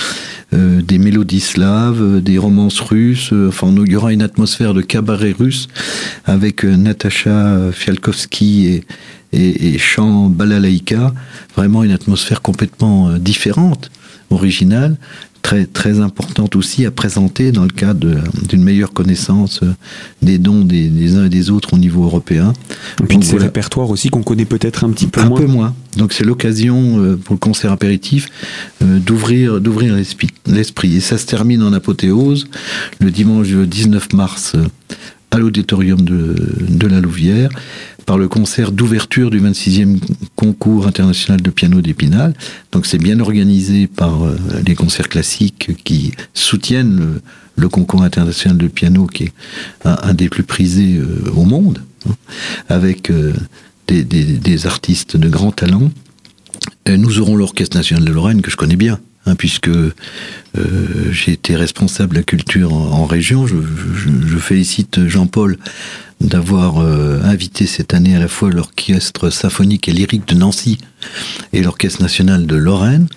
euh, 0.54 0.82
des 0.82 0.98
mélodies 0.98 1.42
slaves, 1.42 2.02
euh, 2.02 2.22
des 2.22 2.38
romances 2.38 2.80
russes. 2.80 3.34
Enfin, 3.48 3.74
y 3.86 3.96
aura 3.96 4.14
une 4.14 4.22
atmosphère 4.22 4.74
de 4.74 4.82
cabaret 4.82 5.36
russe 5.38 5.68
avec 6.26 6.64
Natacha 6.64 7.72
Fialkovsky 7.72 8.68
et, 8.68 8.84
et, 9.34 9.74
et 9.74 9.78
chant 9.78 10.30
balalaïka. 10.30 11.14
Vraiment 11.56 11.84
une 11.84 11.92
atmosphère 11.92 12.42
complètement 12.42 13.18
différente 13.18 13.92
originale, 14.30 14.98
très, 15.46 15.68
très 15.68 16.00
importante 16.00 16.56
aussi 16.56 16.88
à 16.88 16.92
présenter 16.92 17.52
dans 17.52 17.62
le 17.62 17.70
cadre 17.70 18.08
d'une 18.50 18.64
meilleure 18.64 18.94
connaissance 18.94 19.60
euh, 19.62 19.76
des 20.24 20.40
dons 20.40 20.62
des, 20.62 21.18
uns 21.18 21.26
et 21.26 21.30
des 21.30 21.52
autres 21.52 21.76
au 21.76 21.78
niveau 21.78 22.04
européen. 22.04 22.52
Et 23.00 23.06
puis 23.06 23.20
de 23.20 23.24
ces 23.24 23.38
répertoires 23.38 23.92
aussi 23.92 24.10
qu'on 24.10 24.24
connaît 24.24 24.46
peut-être 24.46 24.84
un 24.84 24.90
petit 24.90 25.06
peu 25.06 25.22
moins. 25.22 25.38
Un 25.38 25.42
peu 25.42 25.48
moins. 25.48 25.76
Donc 25.98 26.14
c'est 26.14 26.24
l'occasion 26.24 27.00
euh, 27.00 27.16
pour 27.16 27.36
le 27.36 27.40
concert 27.40 27.72
apéritif 27.72 28.28
euh, 28.82 28.98
d'ouvrir 28.98 29.62
d'ouvrir 29.62 29.94
l'esprit. 30.48 30.96
Et 30.96 31.00
ça 31.00 31.20
se 31.20 31.28
termine 31.28 31.62
en 31.62 31.74
apothéose 31.74 32.48
le 33.00 33.12
dimanche 33.12 33.50
19 33.50 34.14
mars 34.14 34.56
à 35.30 35.38
l'auditorium 35.38 36.02
de, 36.02 36.36
de 36.70 36.88
la 36.88 37.02
Louvière 37.02 37.52
par 38.08 38.18
le 38.18 38.28
concert 38.28 38.72
d'ouverture 38.72 39.30
du 39.30 39.40
26e 39.40 40.00
concours 40.46 40.88
international 40.88 41.42
de 41.42 41.50
piano 41.50 41.82
d'Épinal. 41.82 42.34
Donc 42.72 42.86
c'est 42.86 42.98
bien 42.98 43.20
organisé 43.20 43.88
par 43.88 44.24
euh, 44.24 44.38
les 44.66 44.76
concerts 44.76 45.10
classiques 45.10 45.72
qui 45.84 46.12
soutiennent 46.34 47.22
le, 47.56 47.70
concours 47.70 48.04
international 48.04 48.58
de 48.58 48.68
piano 48.68 49.08
qui 49.08 49.24
est 49.24 49.34
un, 49.84 50.14
des 50.14 50.30
plus 50.30 50.44
prisés 50.44 50.98
euh, 50.98 51.32
au 51.36 51.46
monde, 51.46 51.82
hein, 52.08 52.14
avec 52.70 53.10
euh, 53.10 53.34
des, 53.88 54.04
des, 54.04 54.68
artistes 54.68 55.18
de 55.18 55.30
grand 55.30 55.52
talent. 55.52 55.90
nous 56.88 57.20
aurons 57.20 57.36
l'Orchestre 57.36 57.78
national 57.78 58.04
de 58.06 58.12
Lorraine 58.12 58.42
que 58.42 58.52
je 58.52 58.58
connais 58.58 58.76
bien. 58.76 59.00
Hein, 59.28 59.34
puisque 59.36 59.70
euh, 59.70 59.92
j'ai 61.12 61.32
été 61.32 61.56
responsable 61.56 62.12
de 62.12 62.20
la 62.20 62.24
culture 62.24 62.74
en, 62.74 63.06
région. 63.06 63.48
Je, 63.48 63.58
félicite 64.38 65.08
Jean-Paul 65.08 65.58
d'avoir 66.22 66.78
euh, 66.78 67.20
invité 67.24 67.66
cette 67.66 67.96
année 67.96 68.16
à 68.16 68.20
la 68.20 68.28
fois 68.28 68.52
l'orchestre 68.52 69.32
symphonique 69.32 69.90
et 69.90 69.94
lyrique 69.94 70.28
de 70.28 70.36
Nancy 70.36 70.78
et 71.54 71.64
l'orchestre 71.64 72.04
national 72.04 72.46
de 72.46 72.56
Lorraine, 72.56 73.08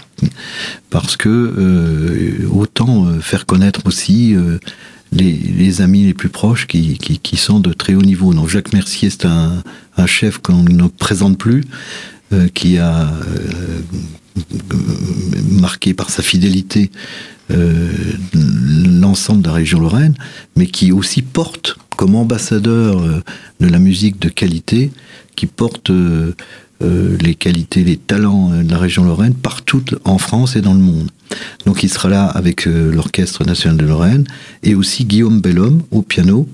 parce 0.88 1.18
que 1.18 1.28
euh, 1.28 2.48
autant 2.50 3.20
faire 3.20 3.44
connaître 3.44 3.82
aussi 3.84 4.34
les, 5.12 5.82
amis 5.82 6.04
les 6.06 6.14
plus 6.14 6.30
proches 6.30 6.66
qui, 6.66 7.36
sont 7.36 7.60
de 7.60 7.74
très 7.74 7.94
haut 7.94 8.02
niveau. 8.02 8.32
Donc 8.32 8.48
Jacques 8.48 8.72
Mercier, 8.72 9.10
c'est 9.10 9.26
un, 9.26 9.62
chef 10.06 10.38
qu'on 10.38 10.62
ne 10.62 10.88
présente 10.88 11.36
plus, 11.36 11.64
qui 12.54 12.78
a 12.78 13.12
marqué 15.50 15.94
par 15.94 16.10
sa 16.10 16.22
fidélité 16.22 16.90
l'ensemble 18.34 19.42
de 19.42 19.48
la 19.48 19.54
région 19.54 19.80
Lorraine, 19.80 20.14
mais 20.56 20.66
qui 20.66 20.92
aussi 20.92 21.22
porte 21.22 21.78
comme 21.98 22.14
ambassadeur 22.14 23.02
euh, 23.02 23.20
de 23.60 23.66
la 23.66 23.80
musique 23.80 24.20
de 24.20 24.28
qualité 24.28 24.92
qui 25.34 25.46
porte 25.46 25.90
euh, 25.90 26.32
euh, 26.80 27.16
les 27.20 27.34
qualités, 27.34 27.82
les 27.82 27.96
talents 27.96 28.50
de 28.50 28.70
la 28.70 28.78
région 28.78 29.02
Lorraine 29.02 29.34
partout 29.34 29.82
en 30.04 30.18
France 30.18 30.54
et 30.54 30.60
dans 30.60 30.74
le 30.74 30.80
monde. 30.80 31.10
Donc 31.66 31.82
il 31.82 31.88
sera 31.88 32.08
là 32.08 32.24
avec 32.24 32.66
l'Orchestre 32.66 33.44
national 33.44 33.76
de 33.76 33.84
Lorraine 33.84 34.24
et 34.62 34.76
aussi 34.76 35.04
Guillaume 35.04 35.40
Bellhomme 35.40 35.82
au 35.90 36.02
piano 36.02 36.48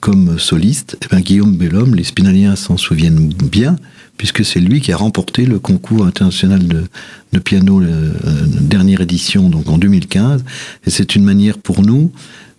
comme 0.00 0.38
soliste. 0.38 0.96
Et 1.00 1.06
eh 1.06 1.08
bien, 1.08 1.20
Guillaume 1.20 1.56
Bellhomme, 1.56 1.94
les 1.96 2.04
Spinaliens 2.04 2.54
s'en 2.54 2.76
souviennent 2.76 3.30
bien 3.30 3.76
puisque 4.16 4.44
c'est 4.44 4.60
lui 4.60 4.80
qui 4.80 4.92
a 4.92 4.96
remporté 4.96 5.44
le 5.44 5.58
concours 5.58 6.06
international 6.06 6.62
de, 6.66 7.38
piano, 7.38 7.82
euh, 7.82 8.12
dernière 8.60 9.00
édition, 9.00 9.48
donc 9.48 9.68
en 9.68 9.78
2015. 9.78 10.44
Et 10.86 10.90
c'est 10.90 11.16
une 11.16 11.24
manière 11.24 11.58
pour 11.58 11.82
nous, 11.82 12.12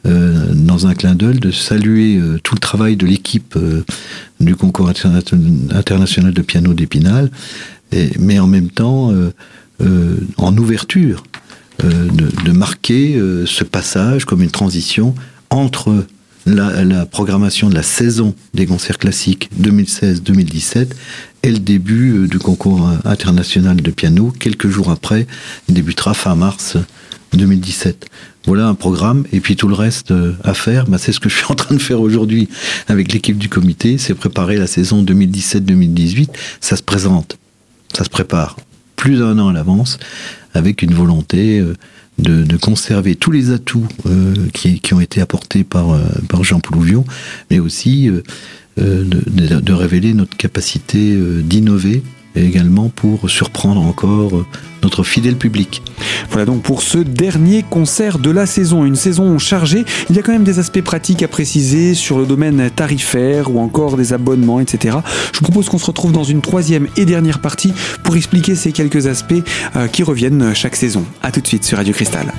euh, 0.05 0.53
dans 0.53 0.87
un 0.87 0.93
clin 0.93 1.15
d'œil, 1.15 1.39
de 1.39 1.51
saluer 1.51 2.17
euh, 2.17 2.39
tout 2.43 2.55
le 2.55 2.59
travail 2.59 2.97
de 2.97 3.05
l'équipe 3.05 3.57
du 4.39 4.55
concours 4.55 4.89
international 4.89 6.33
de 6.33 6.41
piano 6.41 6.73
d'Épinal, 6.73 7.31
mais 8.19 8.39
en 8.39 8.47
même 8.47 8.69
temps, 8.69 9.13
en 10.37 10.57
ouverture, 10.57 11.23
de, 11.81 12.51
marquer 12.51 13.19
ce 13.45 13.63
passage 13.63 14.25
comme 14.25 14.41
une 14.41 14.51
transition 14.51 15.15
entre 15.49 16.05
la, 16.45 17.05
programmation 17.05 17.69
de 17.69 17.75
la 17.75 17.83
saison 17.83 18.35
des 18.53 18.65
concerts 18.65 18.97
classiques 18.97 19.49
2016-2017 19.59 20.89
et 21.45 21.51
le 21.51 21.59
début 21.59 22.17
euh, 22.17 22.27
du 22.27 22.39
concours 22.39 22.89
international 23.05 23.77
de 23.77 23.91
piano. 23.91 24.33
Quelques 24.39 24.67
jours 24.67 24.89
après, 24.89 25.27
il 25.69 25.75
débutera 25.75 26.15
fin 26.15 26.35
mars 26.35 26.75
2017. 27.33 28.07
Voilà 28.47 28.67
un 28.67 28.73
programme, 28.73 29.25
et 29.31 29.39
puis 29.39 29.55
tout 29.55 29.67
le 29.67 29.75
reste 29.75 30.09
euh, 30.11 30.33
à 30.43 30.55
faire, 30.55 30.85
bah, 30.87 30.97
c'est 30.97 31.11
ce 31.11 31.19
que 31.19 31.29
je 31.29 31.35
suis 31.35 31.45
en 31.47 31.55
train 31.55 31.75
de 31.75 31.81
faire 31.81 32.01
aujourd'hui 32.01 32.49
avec 32.87 33.13
l'équipe 33.13 33.37
du 33.37 33.47
comité, 33.47 33.99
c'est 33.99 34.15
préparer 34.15 34.57
la 34.57 34.67
saison 34.67 35.03
2017-2018. 35.03 36.29
Ça 36.61 36.75
se 36.75 36.83
présente, 36.83 37.37
ça 37.95 38.03
se 38.03 38.09
prépare 38.09 38.57
plus 38.95 39.19
d'un 39.19 39.37
an 39.37 39.49
à 39.49 39.53
l'avance, 39.53 39.99
avec 40.55 40.81
une 40.81 40.95
volonté 40.95 41.59
euh, 41.59 41.75
de, 42.17 42.57
conserver 42.57 43.15
tous 43.15 43.31
les 43.31 43.51
atouts 43.51 43.87
euh, 44.05 44.33
qui, 44.53 44.93
ont 44.93 44.99
été 44.99 45.21
apportés 45.21 45.63
par, 45.63 45.91
euh, 45.91 46.01
par 46.29 46.43
Jean 46.43 46.59
Plouvion, 46.59 47.05
mais 47.51 47.59
aussi 47.59 48.09
euh, 48.09 48.23
de, 48.77 49.59
de, 49.59 49.73
révéler 49.73 50.13
notre 50.13 50.35
capacité 50.35 51.15
d'innover 51.41 52.03
et 52.35 52.45
également 52.45 52.89
pour 52.89 53.29
surprendre 53.29 53.81
encore 53.81 54.45
notre 54.85 55.03
fidèle 55.03 55.35
public. 55.35 55.81
Voilà 56.29 56.45
donc 56.45 56.61
pour 56.61 56.81
ce 56.81 56.99
dernier 56.99 57.63
concert 57.67 58.19
de 58.19 58.29
la 58.29 58.45
saison, 58.45 58.85
une 58.85 58.95
saison 58.95 59.39
chargée. 59.39 59.83
Il 60.09 60.15
y 60.15 60.19
a 60.19 60.21
quand 60.21 60.31
même 60.31 60.43
des 60.43 60.59
aspects 60.59 60.81
pratiques 60.81 61.23
à 61.23 61.27
préciser 61.27 61.93
sur 61.95 62.19
le 62.19 62.25
domaine 62.25 62.69
tarifaire 62.69 63.49
ou 63.49 63.59
encore 63.59 63.97
des 63.97 64.13
abonnements, 64.13 64.59
etc. 64.59 64.97
Je 65.33 65.39
vous 65.39 65.45
propose 65.45 65.69
qu'on 65.69 65.79
se 65.79 65.85
retrouve 65.85 66.11
dans 66.11 66.23
une 66.23 66.41
troisième 66.41 66.87
et 66.97 67.05
dernière 67.05 67.39
partie 67.39 67.73
pour 68.03 68.15
expliquer 68.15 68.55
ces 68.55 68.71
quelques 68.71 69.07
aspects 69.07 69.33
euh, 69.75 69.87
qui 69.87 70.03
reviennent 70.03 70.53
chaque 70.53 70.75
saison. 70.75 71.03
A 71.23 71.31
tout 71.31 71.41
de 71.41 71.47
suite 71.47 71.63
sur 71.63 71.77
Radio 71.77 71.93
Cristal. 71.93 72.31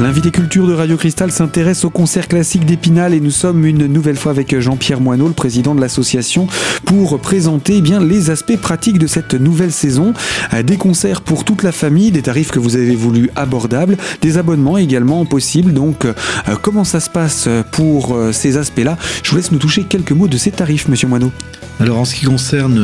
L'invité 0.00 0.30
culture 0.30 0.66
de 0.66 0.72
Radio 0.72 0.96
Cristal 0.96 1.30
s'intéresse 1.30 1.84
au 1.84 1.90
concert 1.90 2.26
classique 2.26 2.64
d'Épinal 2.64 3.12
et 3.12 3.20
nous 3.20 3.30
sommes 3.30 3.66
une 3.66 3.86
nouvelle 3.86 4.16
fois 4.16 4.32
avec 4.32 4.58
Jean-Pierre 4.58 4.98
Moineau, 4.98 5.28
le 5.28 5.34
président 5.34 5.74
de 5.74 5.80
l'association, 5.82 6.46
pour 6.86 7.20
présenter 7.20 7.74
eh 7.76 7.80
bien 7.82 8.02
les 8.02 8.30
aspects 8.30 8.56
pratiques 8.56 8.98
de 8.98 9.06
cette 9.06 9.34
nouvelle 9.34 9.72
saison. 9.72 10.14
Euh, 10.54 10.62
des 10.62 10.78
concerts 10.78 11.20
pour 11.20 11.44
toute 11.44 11.62
la 11.62 11.70
famille, 11.70 12.12
des 12.12 12.22
tarifs 12.22 12.50
que 12.50 12.58
vous 12.58 12.76
avez 12.76 12.96
voulu 12.96 13.28
abordables, 13.36 13.98
des 14.22 14.38
abonnements 14.38 14.78
également 14.78 15.26
possibles. 15.26 15.74
Donc, 15.74 16.06
euh, 16.06 16.14
comment 16.62 16.84
ça 16.84 17.00
se 17.00 17.10
passe 17.10 17.46
pour 17.70 18.14
euh, 18.14 18.32
ces 18.32 18.56
aspects-là? 18.56 18.96
Je 19.22 19.30
vous 19.30 19.36
laisse 19.36 19.52
nous 19.52 19.58
toucher 19.58 19.84
quelques 19.84 20.12
mots 20.12 20.28
de 20.28 20.38
ces 20.38 20.50
tarifs, 20.50 20.88
monsieur 20.88 21.08
Moineau. 21.08 21.30
Alors 21.78 21.98
en 21.98 22.04
ce 22.06 22.14
qui 22.14 22.24
concerne 22.24 22.78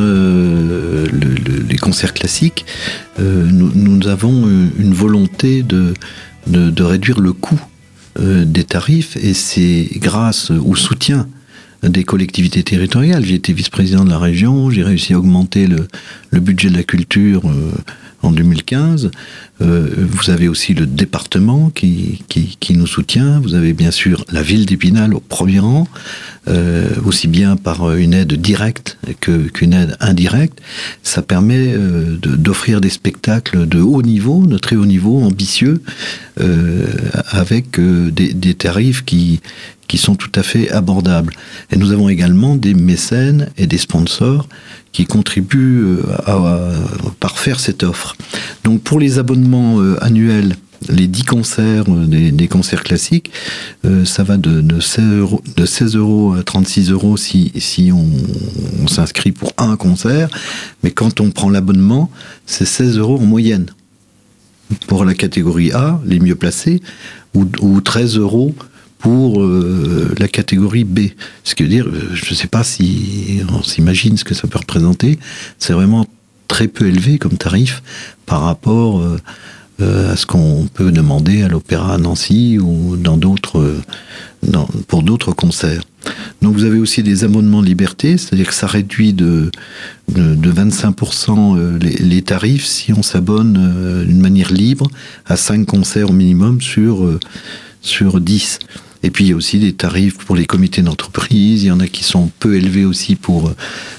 les 1.69 1.77
concerts 1.77 2.13
classiques, 2.13 2.65
nous, 3.19 4.07
avons 4.07 4.47
une 4.79 4.93
volonté 4.93 5.61
de, 5.61 5.93
de, 6.47 6.83
réduire 6.83 7.19
le 7.19 7.33
coût 7.33 7.61
euh, 8.19 8.45
des 8.45 8.63
tarifs 8.63 9.17
et 9.17 9.33
c'est 9.33 9.89
grâce 9.97 10.51
au 10.51 10.75
soutien 10.75 11.27
des 11.83 12.03
collectivités 12.03 12.63
territoriales. 12.63 13.23
J'ai 13.23 13.35
été 13.35 13.53
vice-président 13.53 14.03
de 14.03 14.09
la 14.09 14.17
région, 14.17 14.71
j'ai 14.71 14.83
réussi 14.83 15.13
à 15.13 15.19
augmenter 15.19 15.67
le, 15.67 16.39
budget 16.39 16.69
de 16.69 16.75
la 16.75 16.83
culture 16.83 17.47
euh, 17.47 17.71
en 18.27 18.31
2015. 18.31 19.11
Euh, 19.61 19.89
vous 19.97 20.29
avez 20.29 20.47
aussi 20.47 20.73
le 20.73 20.85
département 20.85 21.71
qui, 21.71 22.19
nous 22.71 22.85
soutient. 22.85 23.39
Vous 23.39 23.55
avez 23.55 23.73
bien 23.73 23.91
sûr 23.91 24.25
la 24.31 24.43
ville 24.43 24.65
d'Épinal 24.65 25.13
au 25.13 25.19
premier 25.19 25.59
rang, 25.59 25.87
euh, 26.47 26.89
aussi 27.05 27.27
bien 27.27 27.55
par 27.55 27.93
une 27.93 28.13
aide 28.13 28.33
directe 28.33 28.97
qu'une 29.21 29.73
aide 29.73 29.97
indirecte. 29.99 30.59
Ça 31.01 31.21
permet 31.21 31.73
euh, 31.73 32.17
d'offrir 32.17 32.81
des 32.81 32.89
spectacles 32.89 33.67
de 33.67 33.79
haut 33.79 34.03
niveau, 34.03 34.45
de 34.45 34.57
très 34.57 34.75
haut 34.75 34.85
niveau, 34.85 35.23
ambitieux, 35.23 35.81
avec 37.31 37.79
des, 37.79 38.53
tarifs 38.53 39.03
qui, 39.03 39.39
qui 39.87 39.97
sont 39.97 40.15
tout 40.15 40.31
à 40.35 40.43
fait 40.43 40.69
abordables. 40.69 41.33
Et 41.71 41.77
nous 41.77 41.91
avons 41.91 42.09
également 42.09 42.55
des 42.55 42.73
mécènes 42.73 43.49
et 43.57 43.67
des 43.67 43.77
sponsors 43.77 44.47
qui 44.91 45.05
contribuent 45.05 45.83
euh, 45.83 46.01
à, 46.25 46.71
parfaire 47.19 47.59
cette 47.59 47.83
offre. 47.83 48.15
Donc 48.63 48.81
pour 48.81 48.99
les 48.99 49.19
abonnements 49.19 49.79
euh, 49.79 50.03
annuels, 50.03 50.55
les 50.89 51.07
10 51.07 51.23
concerts, 51.23 51.85
euh, 51.87 52.05
des, 52.07 52.47
concerts 52.47 52.83
classiques, 52.83 53.31
ça 54.05 54.23
va 54.23 54.37
de, 54.37 54.61
de, 54.61 54.79
16 54.79 55.95
euros, 55.95 56.33
à 56.33 56.43
36 56.43 56.91
euros 56.91 57.17
si, 57.17 57.51
si 57.57 57.91
on, 57.91 58.87
s'inscrit 58.87 59.31
pour 59.31 59.53
un 59.57 59.75
concert, 59.75 60.29
mais 60.83 60.91
quand 60.91 61.19
on 61.19 61.31
prend 61.31 61.49
l'abonnement, 61.49 62.11
c'est 62.45 62.65
16 62.65 62.97
euros 62.97 63.17
en 63.17 63.25
moyenne. 63.25 63.67
Pour 64.87 65.05
la 65.05 65.13
catégorie 65.13 65.71
A, 65.71 66.01
les 66.05 66.19
mieux 66.19 66.35
placés, 66.35 66.81
ou, 67.33 67.45
ou 67.61 67.81
13 67.81 68.17
euros 68.17 68.55
pour 68.97 69.41
euh, 69.41 70.13
la 70.17 70.27
catégorie 70.27 70.83
B. 70.83 70.99
Ce 71.43 71.55
qui 71.55 71.63
veut 71.63 71.69
dire, 71.69 71.87
euh, 71.87 72.09
je 72.13 72.29
ne 72.29 72.35
sais 72.35 72.47
pas 72.47 72.63
si 72.63 73.41
on 73.51 73.63
s'imagine 73.63 74.17
ce 74.17 74.23
que 74.23 74.33
ça 74.33 74.47
peut 74.47 74.59
représenter. 74.59 75.19
C'est 75.59 75.73
vraiment 75.73 76.05
très 76.47 76.67
peu 76.67 76.87
élevé 76.87 77.17
comme 77.17 77.37
tarif 77.37 77.83
par 78.25 78.41
rapport 78.41 79.01
euh, 79.01 80.11
à 80.11 80.15
ce 80.15 80.25
qu'on 80.25 80.67
peut 80.73 80.91
demander 80.91 81.43
à 81.43 81.47
l'Opéra 81.47 81.93
à 81.93 81.97
Nancy 81.99 82.57
ou 82.59 82.95
dans 82.97 83.17
d'autres, 83.17 83.75
pour 84.87 85.03
d'autres 85.03 85.33
concerts. 85.33 85.83
Donc 86.41 86.55
vous 86.55 86.63
avez 86.63 86.79
aussi 86.79 87.03
des 87.03 87.23
abonnements 87.23 87.61
de 87.61 87.67
liberté, 87.67 88.17
c'est-à-dire 88.17 88.47
que 88.47 88.55
ça 88.55 88.65
réduit 88.65 89.13
de, 89.13 89.51
de, 90.09 90.51
25% 90.51 91.77
les, 91.77 91.91
les, 91.97 92.21
tarifs 92.23 92.65
si 92.65 92.91
on 92.91 93.03
s'abonne 93.03 94.03
d'une 94.07 94.19
manière 94.19 94.51
libre 94.51 94.89
à 95.27 95.35
5 95.35 95.65
concerts 95.65 96.09
au 96.09 96.13
minimum 96.13 96.59
sur, 96.59 97.19
sur 97.81 98.19
10. 98.19 98.59
Et 99.07 99.09
puis 99.09 99.23
il 99.23 99.29
y 99.29 99.33
a 99.33 99.37
aussi 99.37 99.57
des 99.57 99.71
tarifs 99.71 100.17
pour 100.17 100.35
les 100.35 100.45
comités 100.45 100.81
d'entreprise. 100.81 101.63
Il 101.63 101.67
y 101.67 101.71
en 101.71 101.79
a 101.79 101.87
qui 101.87 102.03
sont 102.03 102.29
peu 102.39 102.57
élevés 102.57 102.83
aussi 102.83 103.15
pour 103.15 103.47
euh, 103.47 103.55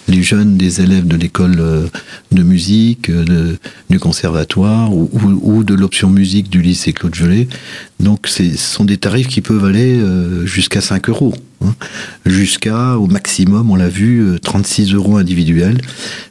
les 0.06 0.22
jeunes 0.22 0.58
des 0.58 0.82
élèves 0.82 1.06
de 1.06 1.16
l'école 1.16 1.56
euh, 1.60 1.86
de 2.30 2.42
musique, 2.42 3.08
euh, 3.08 3.56
du 3.88 3.98
conservatoire 3.98 4.94
ou, 4.94 5.64
de 5.64 5.72
l'option 5.72 6.10
musique 6.10 6.50
du 6.50 6.60
lycée 6.60 6.92
Claude 6.92 7.14
Gelé. 7.14 7.48
Donc 8.00 8.26
ce 8.26 8.54
sont 8.54 8.84
des 8.84 8.98
tarifs 8.98 9.28
qui 9.28 9.40
peuvent 9.40 9.64
aller 9.64 9.98
jusqu'à 10.44 10.82
5 10.82 11.08
euros. 11.08 11.32
Hein. 11.64 11.74
Jusqu'à, 12.26 12.98
au 12.98 13.06
maximum, 13.06 13.70
on 13.70 13.76
l'a 13.76 13.88
vu, 13.88 14.38
36 14.42 14.94
euros 14.94 15.16
individuels. 15.16 15.80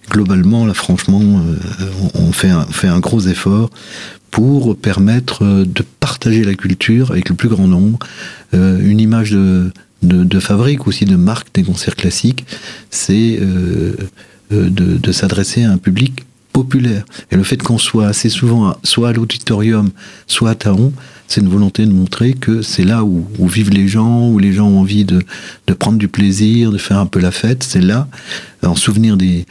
Globalement, 0.10 0.66
là, 0.66 0.74
franchement, 0.74 1.22
on 2.14 2.32
fait 2.32 2.88
un, 2.88 3.00
gros 3.00 3.22
effort 3.22 3.70
pour 4.32 4.78
permettre 4.78 5.44
de 5.44 5.84
partager 6.00 6.44
la 6.44 6.54
culture 6.54 7.12
avec 7.12 7.30
le 7.30 7.36
plus 7.36 7.50
grand 7.50 7.68
nombre. 7.68 8.00
Euh, 8.54 8.80
une 8.82 9.00
image 9.00 9.32
de, 9.32 9.72
de, 10.04 10.40
fabrique 10.40 10.88
aussi, 10.88 11.06
de 11.06 11.16
marque 11.16 11.54
des 11.54 11.64
concerts 11.64 11.96
classiques, 11.96 12.46
c'est 12.90 13.40
euh, 13.42 13.96
euh, 14.52 14.70
de, 14.70 15.12
s'adresser 15.12 15.64
à 15.64 15.72
un 15.72 15.78
public 15.78 16.26
populaire. 16.54 17.04
Et 17.32 17.36
le 17.36 17.44
fait 17.44 17.58
qu'on 17.58 17.78
soit 17.78 18.08
assez 18.08 18.30
souvent 18.30 18.78
soit 18.84 19.10
à 19.10 19.14
l'auditorium, 19.14 19.90
soit 20.28 20.52
à 20.52 20.56
Taon, 20.56 20.94
c'est 21.28 21.42
une 21.42 21.50
volonté 21.50 21.86
de 21.86 21.92
montrer 21.92 22.34
que 22.34 22.62
c'est 22.62 22.84
là 22.84 23.04
où, 23.04 23.26
vivent 23.48 23.72
les 23.72 23.88
gens, 23.88 24.30
où 24.30 24.40
les 24.40 24.54
gens 24.54 24.68
ont 24.68 24.80
envie 24.80 25.06
de, 25.06 25.24
prendre 25.78 25.98
du 25.98 26.08
plaisir, 26.08 26.72
de 26.72 26.78
faire 26.78 26.98
un 26.98 27.06
peu 27.06 27.20
la 27.20 27.32
fête. 27.32 27.64
C'est 27.64 27.82
là, 27.82 28.08
en 28.64 28.76
souvenir 28.76 29.18
des, 29.18 29.46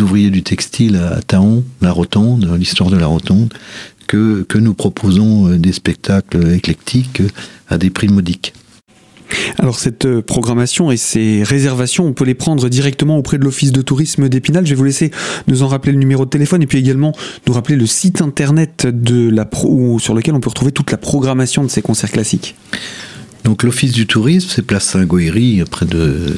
ouvriers 0.00 0.30
du 0.30 0.42
textile 0.42 0.96
à 0.96 1.22
Taon, 1.22 1.64
la 1.80 1.90
Rotonde, 1.90 2.56
l'histoire 2.58 2.90
de 2.90 2.96
la 2.96 3.06
Rotonde, 3.06 3.52
que, 4.06 4.44
que 4.48 4.58
nous 4.58 4.74
proposons 4.74 5.56
des 5.56 5.72
spectacles 5.72 6.52
éclectiques 6.52 7.22
à 7.68 7.78
des 7.78 7.90
prix 7.90 8.08
modiques. 8.08 8.52
Alors 9.58 9.78
cette 9.78 10.06
euh, 10.06 10.22
programmation 10.22 10.90
et 10.90 10.96
ces 10.96 11.42
réservations, 11.42 12.06
on 12.06 12.12
peut 12.12 12.24
les 12.24 12.34
prendre 12.34 12.68
directement 12.68 13.16
auprès 13.18 13.38
de 13.38 13.44
l'Office 13.44 13.72
de 13.72 13.82
tourisme 13.82 14.28
d'Épinal. 14.28 14.66
Je 14.66 14.70
vais 14.70 14.76
vous 14.76 14.84
laisser 14.84 15.10
nous 15.48 15.62
en 15.62 15.68
rappeler 15.68 15.92
le 15.92 15.98
numéro 15.98 16.24
de 16.24 16.30
téléphone 16.30 16.62
et 16.62 16.66
puis 16.66 16.78
également 16.78 17.12
nous 17.46 17.52
rappeler 17.52 17.76
le 17.76 17.86
site 17.86 18.20
internet 18.22 18.86
de 18.86 19.28
la 19.30 19.48
sur 19.98 20.14
lequel 20.14 20.34
on 20.34 20.40
peut 20.40 20.48
retrouver 20.48 20.72
toute 20.72 20.90
la 20.90 20.96
programmation 20.96 21.62
de 21.62 21.68
ces 21.68 21.82
concerts 21.82 22.10
classiques. 22.10 22.56
Donc 23.44 23.62
l'Office 23.64 23.92
du 23.92 24.06
tourisme, 24.06 24.48
c'est 24.50 24.62
place 24.62 24.84
Saint-Goëry, 24.84 25.62
près 25.70 25.84
de 25.84 26.34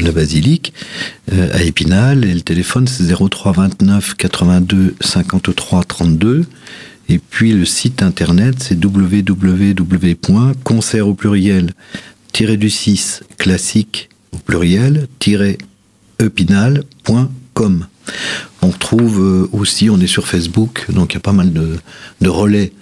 la 0.00 0.12
basilique, 0.12 0.72
à 1.30 1.62
Épinal, 1.62 2.24
et 2.24 2.34
le 2.34 2.40
téléphone 2.40 2.86
c'est 2.88 3.04
03 3.04 3.52
29 3.52 4.16
82 4.16 4.96
53 5.00 5.84
32. 5.84 6.44
Et 7.08 7.18
puis 7.18 7.52
le 7.52 7.64
site 7.64 8.02
internet 8.02 8.56
c'est 8.58 8.84
www.concert 8.84 9.48
au 11.08 11.14
pluriel 11.14 11.70
du 12.32 12.70
6 12.70 13.22
classique 13.38 14.08
au 14.32 14.38
pluriel 14.38 15.08
epinal.com. 16.18 17.86
On 18.62 18.70
trouve 18.70 19.48
aussi, 19.52 19.90
on 19.90 20.00
est 20.00 20.06
sur 20.06 20.26
Facebook, 20.26 20.86
donc 20.90 21.12
il 21.12 21.16
y 21.16 21.18
a 21.18 21.20
pas 21.20 21.32
mal 21.32 21.52
de, 21.52 22.28
relais 22.28 22.72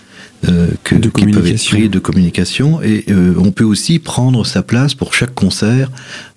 euh, 0.49 0.69
que, 0.85 0.95
de 0.95 1.09
qui 1.09 1.27
peuvent 1.27 1.47
être 1.47 1.69
pris 1.69 1.89
de 1.89 1.99
communication. 1.99 2.81
Et 2.83 3.05
euh, 3.11 3.35
on 3.39 3.51
peut 3.51 3.65
aussi 3.65 3.99
prendre 3.99 4.47
sa 4.47 4.63
place 4.63 4.95
pour 4.95 5.15
chaque 5.15 5.35
concert 5.35 5.91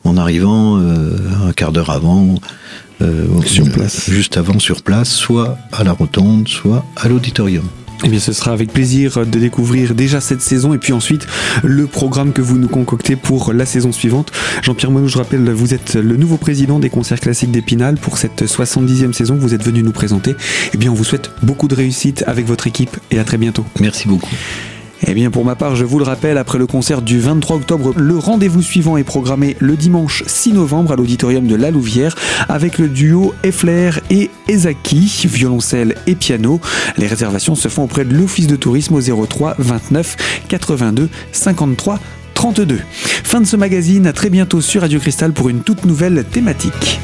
en 0.04 0.18
arrivant 0.18 0.80
euh, 0.80 1.16
un 1.48 1.54
quart 1.54 1.72
d'heure 1.72 1.92
avant, 1.92 2.36
sur 3.46 3.70
place. 3.72 4.10
juste 4.10 4.38
avant 4.38 4.60
sur 4.60 4.84
place, 4.84 5.10
soit 5.10 5.58
à 5.72 5.84
la 5.84 5.92
rotonde, 5.92 6.48
soit 6.48 6.86
à 6.96 7.08
l'auditorium. 7.08 7.68
Eh 8.04 8.10
bien, 8.10 8.20
ce 8.20 8.34
sera 8.34 8.52
avec 8.52 8.74
plaisir 8.74 9.26
de 9.26 9.40
découvrir 9.40 9.94
déjà 9.94 10.22
cette 10.22 10.42
saison 10.42 10.74
et 10.74 10.80
puis 10.80 10.92
ensuite 10.92 11.28
le 11.64 11.86
programme 11.86 12.34
que 12.34 12.42
vous 12.42 12.58
nous 12.58 12.68
concoctez 12.68 13.16
pour 13.16 13.54
la 13.54 13.66
saison 13.66 13.92
suivante. 13.92 14.32
Jean-Pierre 14.64 14.92
Monou, 14.92 15.08
je 15.08 15.18
rappelle, 15.18 15.50
vous 15.52 15.74
êtes 15.74 15.96
le 15.96 16.18
nouveau 16.18 16.38
président 16.38 16.80
des 16.80 16.90
concerts 16.90 17.20
classiques 17.20 17.52
d'Épinal 17.52 17.98
pour 17.98 18.18
cette 18.18 18.44
70e 18.44 19.14
saison 19.14 19.36
que 19.36 19.42
vous 19.42 19.54
êtes 19.54 19.64
venu 19.64 19.84
nous 19.84 19.92
présenter. 19.92 20.36
Eh 20.74 20.78
bien, 20.78 20.92
on 20.92 20.96
vous 20.96 21.04
souhaite 21.04 21.32
beaucoup 21.44 21.68
de 21.68 21.76
réussite 21.76 22.24
avec 22.26 22.48
votre 22.48 22.68
équipe 22.68 22.98
et 23.12 23.20
à 23.20 23.24
très 23.24 23.38
bientôt. 23.38 23.66
Merci 23.80 24.08
beaucoup. 24.08 24.36
Eh 25.08 25.14
bien, 25.14 25.32
pour 25.32 25.46
ma 25.46 25.56
part, 25.56 25.76
je 25.76 25.84
vous 25.84 25.98
le 25.98 26.04
rappelle, 26.06 26.38
après 26.38 26.60
le 26.60 26.68
concert 26.68 27.02
du 27.02 27.20
23 27.20 27.58
octobre, 27.58 27.94
le 27.98 28.18
rendez-vous 28.18 28.62
suivant 28.62 28.98
est 28.98 29.04
programmé 29.04 29.58
le 29.60 29.76
dimanche 29.76 30.24
6 30.28 30.54
novembre 30.54 30.92
à 30.92 30.96
l'auditorium 30.96 31.48
de 31.48 31.56
La 31.56 31.72
Louvière 31.72 32.16
avec 32.50 32.78
le 32.78 32.88
duo 32.88 33.34
Effler 33.44 33.92
et 34.12 34.30
Ezaki, 34.48 35.26
violoncelle 35.26 35.96
et 36.06 36.14
piano. 36.16 36.62
Les 36.98 37.08
réservations 37.08 37.56
se 37.56 37.68
font 37.68 37.84
auprès 37.84 38.06
de 38.06 38.14
l'Office 38.14 38.48
de 38.48 38.56
tourisme 38.56 38.94
au 38.94 39.02
03 39.02 39.56
29 39.58 40.46
82 40.48 41.10
53 41.32 42.00
32. 42.36 42.80
Fin 43.24 43.42
de 43.42 43.46
ce 43.46 43.56
magazine, 43.56 44.06
à 44.06 44.14
très 44.14 44.30
bientôt 44.30 44.62
sur 44.62 44.82
Radio 44.82 45.00
Cristal 45.00 45.34
pour 45.34 45.50
une 45.50 45.62
toute 45.62 45.86
nouvelle 45.86 46.24
thématique. 46.26 47.00